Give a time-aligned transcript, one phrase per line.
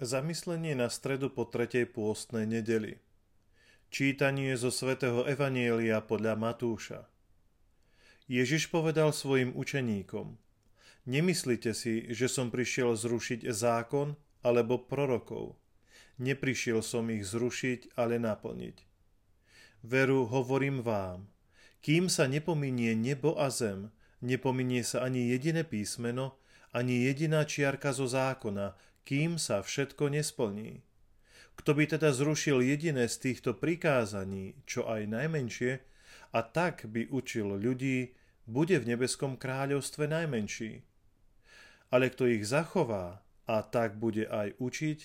[0.00, 2.96] Zamyslenie na stredu po tretej pôstnej nedeli.
[3.92, 7.04] Čítanie zo svätého Evanielia podľa Matúša.
[8.24, 10.40] Ježiš povedal svojim učeníkom:
[11.04, 15.60] Nemyslite si, že som prišiel zrušiť zákon alebo prorokov.
[16.16, 18.80] Neprišiel som ich zrušiť, ale naplniť.
[19.84, 21.28] Veru hovorím vám,
[21.84, 23.92] kým sa nepominie nebo a zem,
[24.24, 26.39] nepominie sa ani jediné písmeno,
[26.70, 30.86] ani jediná čiarka zo zákona, kým sa všetko nesplní.
[31.58, 35.82] Kto by teda zrušil jediné z týchto prikázaní, čo aj najmenšie,
[36.30, 38.14] a tak by učil ľudí,
[38.46, 40.86] bude v nebeskom kráľovstve najmenší.
[41.90, 45.00] Ale kto ich zachová a tak bude aj učiť,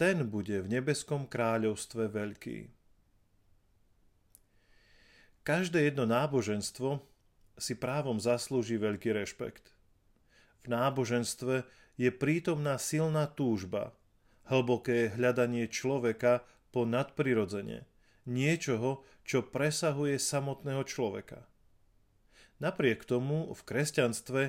[0.00, 2.58] ten bude v nebeskom kráľovstve veľký.
[5.44, 7.04] Každé jedno náboženstvo
[7.54, 9.75] si právom zaslúži veľký rešpekt.
[10.66, 11.62] V náboženstve
[11.94, 13.94] je prítomná silná túžba,
[14.50, 16.42] hlboké hľadanie človeka
[16.74, 17.86] po nadprirodzene,
[18.26, 21.46] niečoho, čo presahuje samotného človeka.
[22.58, 24.42] Napriek tomu v kresťanstve,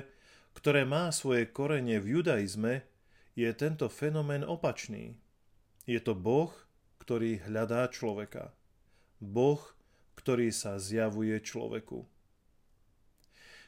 [0.58, 2.82] ktoré má svoje korene v judaizme,
[3.38, 5.14] je tento fenomén opačný.
[5.86, 6.50] Je to Boh,
[6.98, 8.50] ktorý hľadá človeka.
[9.22, 9.62] Boh,
[10.18, 12.17] ktorý sa zjavuje človeku.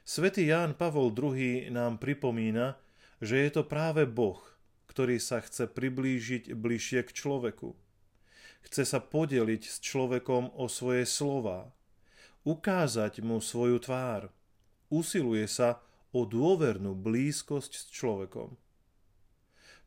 [0.03, 2.81] Svetý Ján Pavol II nám pripomína,
[3.20, 4.41] že je to práve Boh,
[4.89, 7.77] ktorý sa chce priblížiť bližšie k človeku.
[8.67, 11.73] Chce sa podeliť s človekom o svoje slova,
[12.45, 14.33] ukázať mu svoju tvár.
[14.91, 18.59] Usiluje sa o dôvernú blízkosť s človekom.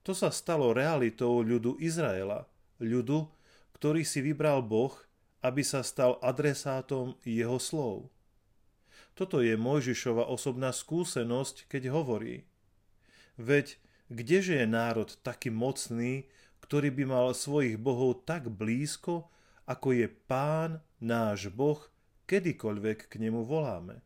[0.03, 2.48] To sa stalo realitou ľudu Izraela,
[2.80, 3.27] ľudu,
[3.75, 4.95] ktorý si vybral Boh,
[5.44, 8.08] aby sa stal adresátom jeho slov.
[9.14, 12.44] Toto je Mojžišova osobná skúsenosť, keď hovorí–
[13.39, 13.81] Veď
[14.14, 16.30] kdeže je národ taký mocný,
[16.61, 19.30] ktorý by mal svojich bohov tak blízko,
[19.66, 21.80] ako je Pán, náš Boh,
[22.30, 24.05] kedykoľvek k nemu voláme.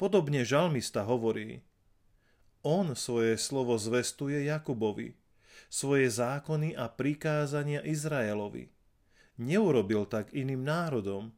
[0.00, 1.60] Podobne žalmista hovorí,
[2.66, 5.14] on svoje slovo zvestuje Jakubovi,
[5.70, 8.72] svoje zákony a prikázania Izraelovi.
[9.38, 11.30] Neurobil tak iným národom,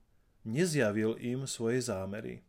[0.46, 2.47] nezjavil im svoje zámery.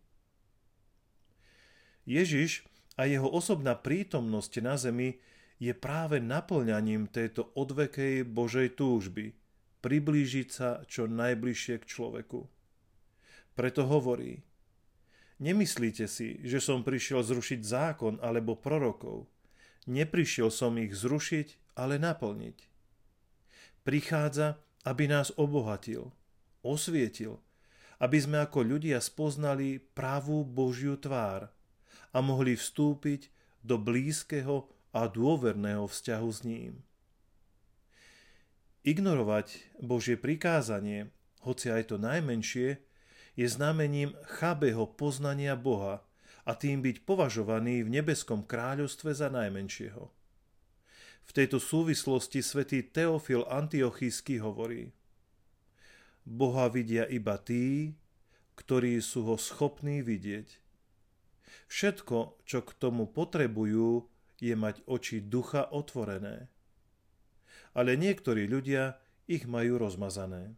[2.09, 2.65] Ježiš
[2.97, 5.21] a jeho osobná prítomnosť na zemi
[5.61, 9.37] je práve naplňaním tejto odvekej Božej túžby
[9.85, 12.49] priblížiť sa čo najbližšie k človeku.
[13.53, 14.41] Preto hovorí,
[15.37, 19.29] nemyslíte si, že som prišiel zrušiť zákon alebo prorokov.
[19.85, 22.57] Neprišiel som ich zrušiť, ale naplniť.
[23.85, 26.11] Prichádza, aby nás obohatil,
[26.65, 27.39] osvietil,
[28.01, 31.47] aby sme ako ľudia spoznali pravú Božiu tvár–
[32.13, 33.29] a mohli vstúpiť
[33.61, 36.73] do blízkeho a dôverného vzťahu s ním.
[38.81, 41.13] Ignorovať Božie prikázanie,
[41.45, 42.81] hoci aj to najmenšie,
[43.37, 46.03] je znamením chabého poznania Boha
[46.43, 50.09] a tým byť považovaný v nebeskom kráľovstve za najmenšieho.
[51.29, 54.89] V tejto súvislosti svätý Teofil Antiochísky hovorí
[56.25, 57.93] Boha vidia iba tí,
[58.57, 60.49] ktorí sú ho schopní vidieť–
[61.67, 64.07] Všetko, čo k tomu potrebujú,
[64.39, 66.47] je mať oči ducha otvorené.
[67.75, 68.97] Ale niektorí ľudia
[69.29, 70.57] ich majú rozmazané.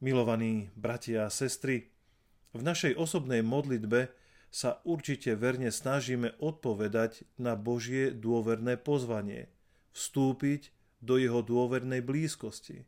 [0.00, 1.92] Milovaní bratia a sestry,
[2.50, 4.10] v našej osobnej modlitbe
[4.50, 9.46] sa určite verne snažíme odpovedať na Božie dôverné pozvanie,
[9.94, 12.82] vstúpiť do jeho dôvernej blízkosti.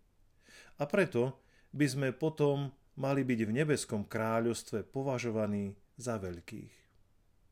[0.83, 1.39] A preto
[1.71, 6.82] by sme potom mali byť v nebeskom kráľovstve považovaní za veľkých.